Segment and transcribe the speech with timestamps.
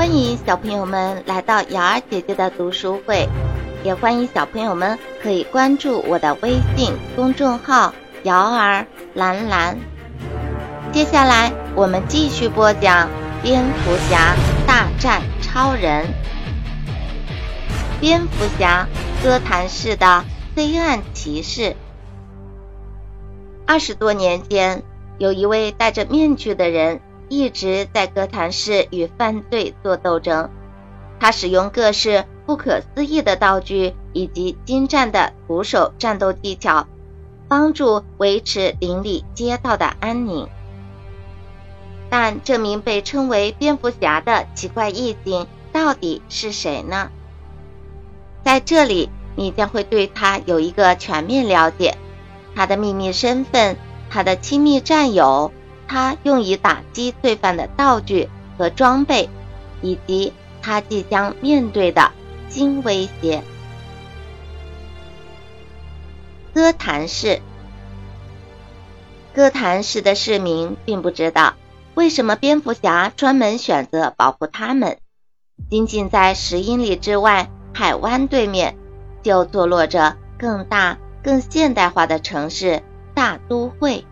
[0.00, 3.28] 欢迎小朋友们来到瑶儿姐姐的读书会，
[3.84, 7.92] 也欢迎小朋友们可以关注我的微信公众号
[8.24, 9.78] “瑶儿蓝蓝”。
[10.90, 13.08] 接下来我们继续播讲
[13.42, 14.34] 《蝙蝠侠
[14.66, 16.06] 大战超人》。
[18.00, 18.88] 蝙蝠侠，
[19.22, 20.24] 哥谭市的
[20.56, 21.76] 黑暗骑士。
[23.66, 24.82] 二十多年间，
[25.18, 27.02] 有一位戴着面具的人。
[27.30, 30.50] 一直在哥谭市与犯罪做斗争，
[31.20, 36.88] 他使用各式不可思议的道具以及精湛的徒手战斗技巧，
[37.46, 40.48] 帮助维持邻里街道的安宁。
[42.08, 47.12] 但这名被称为蝙蝠侠的奇怪异性到底是谁呢？
[48.42, 51.96] 在这里，你将会对他有一个全面了解，
[52.56, 53.76] 他的秘密身份，
[54.10, 55.52] 他的亲密战友。
[55.90, 59.28] 他用以打击罪犯的道具和装备，
[59.82, 62.12] 以及他即将面对的
[62.48, 63.42] 新威胁。
[66.54, 67.40] 哥谭市，
[69.34, 71.54] 哥谭市的市民并不知道
[71.94, 74.98] 为什么蝙蝠侠专门选择保护他们。
[75.68, 78.76] 仅仅在十英里之外，海湾对面
[79.24, 84.06] 就坐落着更大、更现代化的城市大都会。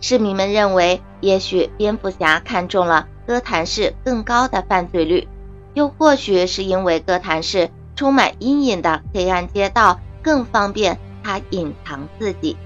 [0.00, 5.28] 市民们认为，也许蝙蝠侠看中了哥谭市更高的犯罪率，
[5.74, 12.56] 又或许是因为哥谭市充满阴影的黑暗街道更方便他隐藏自己。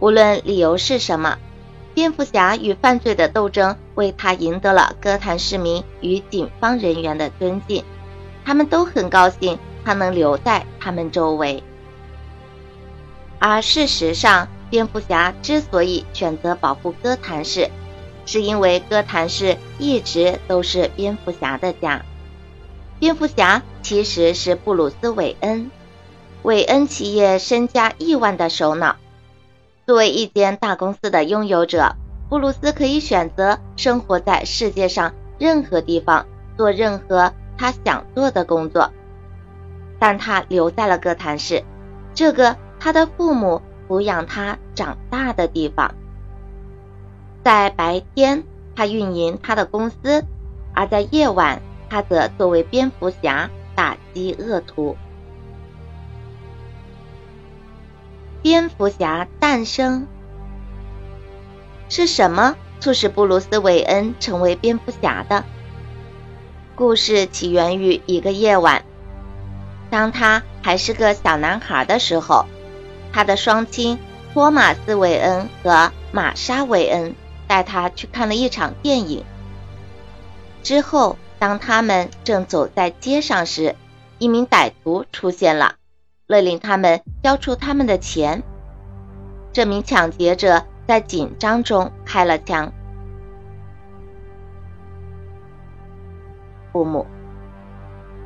[0.00, 1.38] 无论理由是什么，
[1.94, 7.84] 蝙蝠侠与犯罪的斗争为他赢得了哥谭市民与警方人员的尊敬，
[8.44, 11.62] 他们都很高兴他能留在他们周围。
[13.38, 17.70] 而事实上，蝙蝠侠之所以选择保护哥谭市，
[18.26, 22.04] 是因为哥谭市一直都是蝙蝠侠的家。
[22.98, 25.70] 蝙蝠侠其实是布鲁斯·韦恩，
[26.42, 28.96] 韦恩企业身家亿万的首脑。
[29.86, 31.94] 作为一间大公司的拥有者，
[32.28, 36.26] 布鲁斯可以选择生活在世界上任何地方，
[36.56, 38.90] 做任何他想做的工作。
[40.00, 41.62] 但他留在了哥谭市，
[42.12, 43.62] 这个他的父母。
[43.88, 45.94] 抚养他长大的地方，
[47.42, 50.24] 在白天他运营他的公司，
[50.74, 54.96] 而在夜晚他则作为蝙蝠侠打击恶徒。
[58.42, 60.06] 蝙蝠侠诞生
[61.88, 65.44] 是什么促使布鲁斯·韦恩成为蝙蝠侠的？
[66.74, 68.84] 故事起源于一个夜晚，
[69.90, 72.46] 当他还是个小男孩的时候。
[73.14, 73.96] 他的双亲
[74.32, 77.14] 托马斯·韦恩和玛莎·韦恩
[77.46, 79.24] 带他去看了一场电影。
[80.64, 83.76] 之后，当他们正走在街上时，
[84.18, 85.76] 一名歹徒出现了，
[86.26, 88.42] 勒令他们交出他们的钱。
[89.52, 92.72] 这名抢劫者在紧张中开了枪。
[96.72, 97.06] 父母，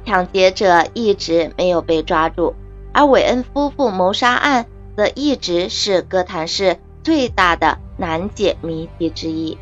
[0.06, 2.54] 抢劫者一直没有被抓住，
[2.94, 4.64] 而韦恩夫妇谋杀案。
[4.98, 9.56] 则一直是哥谭市最大的难解谜题之一。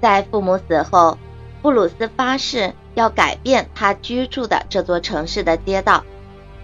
[0.00, 1.18] 在父母死后，
[1.60, 6.02] 布鲁斯发誓要改变他居住的这座城市的街道，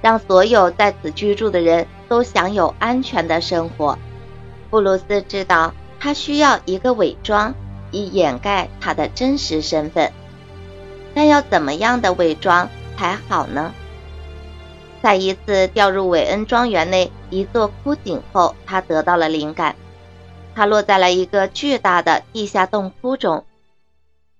[0.00, 3.98] 让所有在此居住的人都享有安全的生活。
[4.70, 7.54] 布鲁斯知道他需要一个伪装，
[7.90, 10.10] 以掩盖他的真实身份，
[11.14, 13.74] 但要怎么样的伪装才好呢？
[15.02, 19.76] 在一次掉入韦恩庄园内一座枯井后，他得到了灵感。
[20.54, 23.44] 他落在了一个巨大的地下洞窟中。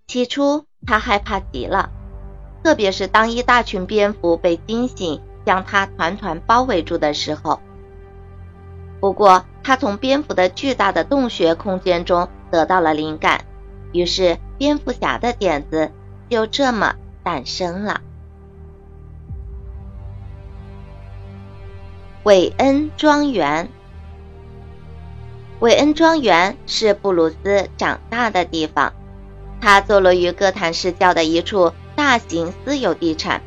[0.06, 1.90] 起初，他害怕极了，
[2.64, 7.60] 特别是当一大群蝙蝠被惊醒，将他团团包围住的时候。
[9.00, 13.44] 不过，他从蝙蝠的巨大的洞穴空间中得到了灵感，
[13.92, 15.92] 于是蝙蝠侠的点子
[16.28, 18.00] 就这么诞生了。
[22.24, 23.68] 韦恩庄园，
[25.60, 28.92] 韦恩庄园是布鲁斯长大的地方。
[29.60, 33.40] 它坐落于哥谭市郊的一处大型私有地产。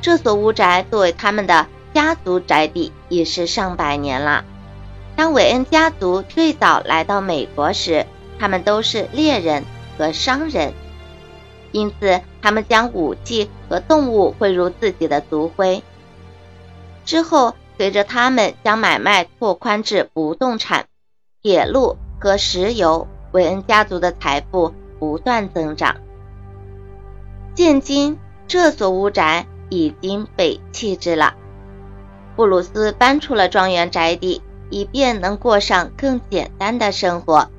[0.00, 4.44] 这所屋宅作为他们的家族宅邸已是上百年了。
[5.16, 8.06] 当韦恩家族最早来到美国时，
[8.38, 9.64] 他们都是猎人
[9.98, 10.72] 和商人，
[11.72, 15.82] 因此他们将武器和动物汇入自己的族徽。
[17.06, 17.54] 之后。
[17.78, 20.86] 随着他们将买卖拓宽至不动产、
[21.42, 25.96] 铁路和石油，韦恩家族的财富不断增长。
[27.54, 28.18] 现今
[28.48, 31.34] 这所屋宅已经被弃置了，
[32.34, 37.50] 布鲁斯搬出了庄园宅邸，以便能过上更简单的生活，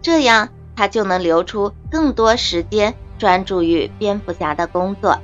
[0.00, 5.18] 这样他就能留出更多时间专注于蝙蝠侠的工作。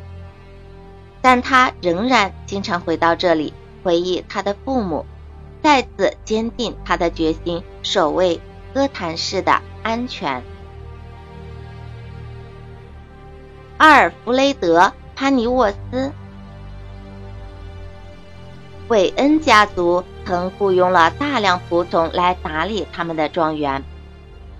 [1.20, 5.04] 但他仍然经常回到这里，回忆他的父母，
[5.62, 8.40] 再次坚定他的决心，守卫
[8.72, 10.42] 哥谭市的安全。
[13.78, 14.80] 阿尔弗雷德·
[15.14, 16.12] 潘尼沃斯，
[18.88, 23.82] 韦恩家族曾雇佣了大量仆从来打理他们的庄园，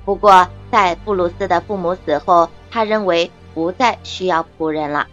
[0.05, 5.07] 不过在布鲁斯的父母死后，他认为不再需要仆人了。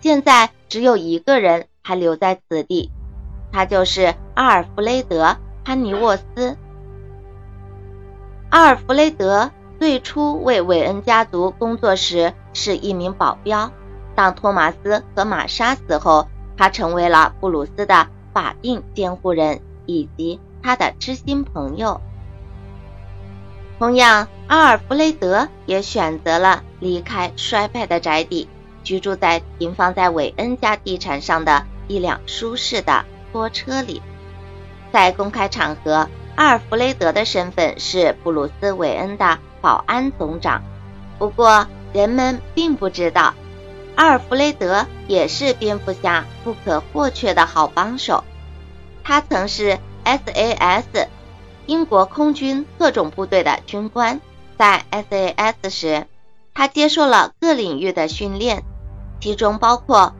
[0.00, 2.90] 现在只有一个人还留在此地，
[3.52, 5.24] 他就是阿尔弗雷德·
[5.64, 6.56] 潘尼沃斯。
[8.48, 13.70] 阿尔弗雷德最初为韦恩家族工作时是一名保镖，
[14.14, 22.00] 当托马斯和玛莎死后，他成为了布鲁斯的法定监护人以及他的知心朋友。
[23.78, 28.48] 同样，阿尔弗雷德也选择了离开衰败的宅邸。
[28.82, 34.02] 居住在停放在韦恩家地产上的一辆舒适的拖车里。
[34.92, 40.62] 在公开场合，阿尔弗雷德的身份是布鲁斯·韦恩的保安总长。
[41.18, 43.34] 不过，人们并不知道，
[43.94, 48.24] 阿尔弗雷德也是蝙蝠侠不可或缺的好帮手。
[49.04, 51.08] 他曾是 SAS
[51.66, 54.20] 英国空军特种部队的军官，
[54.56, 56.06] 在 SAS 时，
[56.60, 58.64] 他接受了各领域的训练。
[59.18, 60.14] 其中包括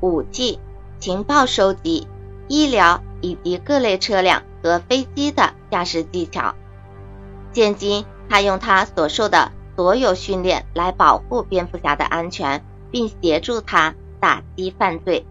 [0.00, 0.60] 武器、
[1.00, 2.06] 情报收集、
[2.46, 6.54] 医疗以及各类车辆和飞机的驾驶技巧。
[7.52, 15.26] 现今，他用他所受的所有训练来保护蝙蝠侠的安全，并协助他打击犯罪。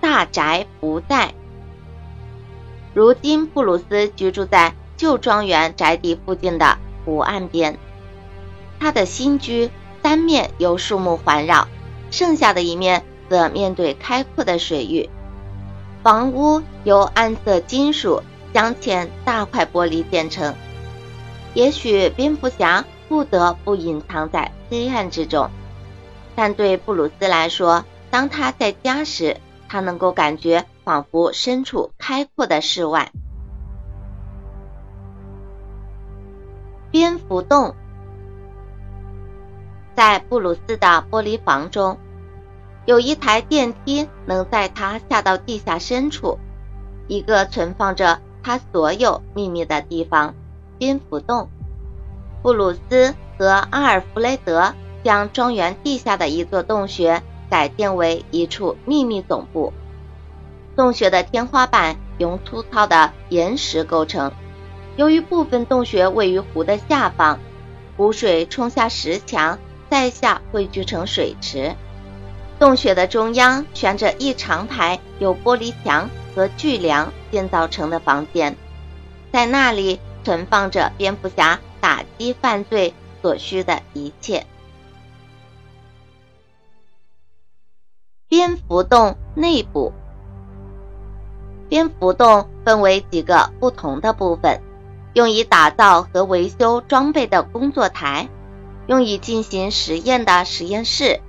[0.00, 1.34] 大宅不在，
[2.94, 7.76] 如今布鲁斯居住在旧庄园宅邸附近的湖岸边。
[8.78, 9.68] 他的新居
[10.00, 11.66] 三面由树木环绕，
[12.12, 15.10] 剩下的一面则面对开阔的水域。
[16.04, 18.22] 房屋由暗色金属
[18.52, 20.54] 镶嵌大块玻璃建成。
[21.52, 25.50] 也许蝙蝠侠不得不隐藏在黑暗之中，
[26.36, 29.36] 但对布鲁斯来说，当他在家时，
[29.68, 33.10] 他能够感觉仿佛身处开阔的室外。
[36.92, 37.74] 蝙蝠洞。
[39.96, 41.98] 在布鲁斯的玻璃房中，
[42.84, 46.38] 有一台电梯能载他下到地下深处，
[47.08, 50.34] 一个存放着他所有秘密的地方——
[50.78, 51.48] 蝙蝠洞。
[52.42, 59.72] 布鲁斯和阿尔弗雷德将庄园地下的一座洞穴改建为一处秘密总部。
[60.76, 64.30] 洞穴的天花板由粗糙的岩石构成，
[64.96, 67.38] 由于部分洞穴位于湖的下方，
[67.96, 69.58] 湖水冲下石墙。
[69.90, 71.76] 在下汇聚成水池，
[72.58, 78.56] 洞穴的中央悬着一长排由玻璃墙和巨梁建造成的房间，
[79.30, 84.46] 在那里存放着蝙蝠侠打击犯罪所需的一切。
[88.30, 89.92] 蝙蝠洞内部，
[91.68, 94.58] 蝙蝠洞分为几个不同的部分，
[95.14, 98.28] 用以打造和维修装备的工作台。
[98.86, 101.20] 用以进行实验的实验室，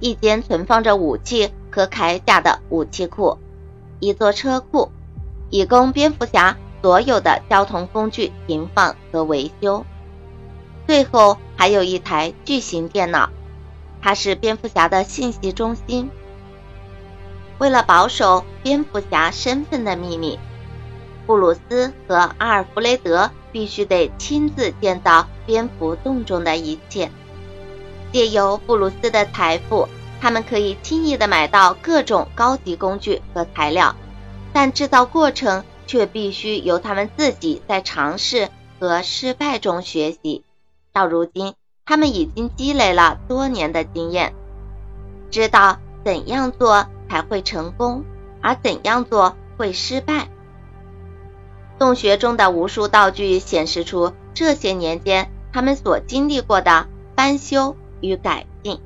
[0.00, 3.38] 一间存放着武器和铠甲的武器库，
[4.00, 4.90] 一座车库，
[5.48, 9.86] 以供蝙蝠侠所有的交通工具停放和维修。
[10.86, 13.30] 最后还有一台巨型电脑，
[14.02, 16.10] 它是蝙蝠侠的信息中心。
[17.58, 20.38] 为了保守蝙蝠侠身份的秘密，
[21.26, 23.30] 布鲁斯和阿尔弗雷德。
[23.52, 27.10] 必须得亲自建造蝙蝠洞中的一切。
[28.12, 29.88] 借由布鲁斯的财富，
[30.20, 33.96] 他们可以轻易的买到各种高级工具和材料，
[34.52, 40.44] 但制造过程却必须由他们自己在尝试和失败中学习。
[40.92, 41.54] 到如今，
[41.86, 44.34] 他们已经积累了多年的经验，
[45.30, 48.04] 知道怎样做才会成功，
[48.42, 50.28] 而怎样做会失败。
[51.78, 58.80] 洞穴中的无数道具显示出这些年间他们所经历过的翻修与改进。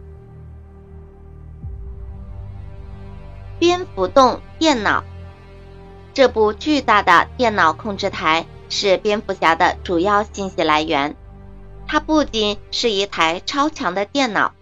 [3.59, 5.05] 蝙蝠洞电脑，
[6.15, 11.15] 这部巨大的电脑控制台是蝙蝠侠的主要信息来源。
[11.87, 14.53] 它不仅是一台超强的电脑，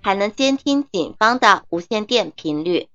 [0.00, 2.88] 还能监听警方的无线电频率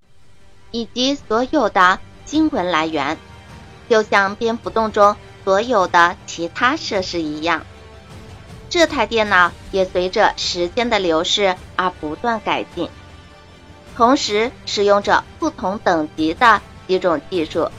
[0.72, 3.18] 以及所有的新闻来源，
[3.92, 7.66] 就像蝙蝠洞中所有的其他设施一样。
[8.70, 12.90] 这台电脑也随着时间的流逝而不断改进，
[13.98, 17.70] 同时使用着不同等级的几种技术。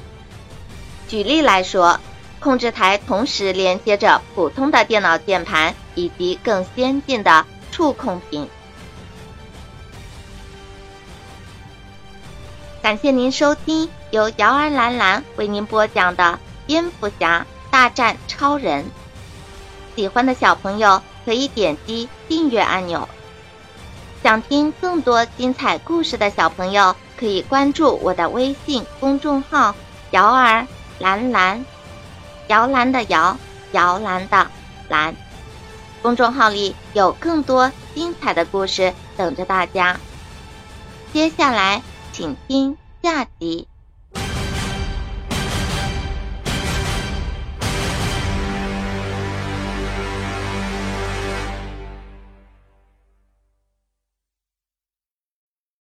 [1.08, 1.98] 举例来说，
[2.40, 8.46] 控制台同时连接着普通的电脑键盘以及更先进的触控屏。
[12.82, 16.22] 感谢您收听由瑶儿兰兰为您播讲的
[16.66, 18.84] 《蝙蝠侠大战超人》。
[19.96, 23.08] 喜欢的小朋友可以点击订阅按钮。
[24.22, 29.74] 想听更多精彩故事的小朋友可以关注我的微信公众号
[30.12, 30.66] “瑶儿
[30.98, 31.64] 兰兰”，
[32.48, 33.34] 摇篮的摇，
[33.72, 34.46] 摇篮的
[34.90, 35.16] 蓝。
[36.02, 39.98] 公众号里有更多精彩的故事等着大家。
[41.14, 43.66] 接下来，请听下集。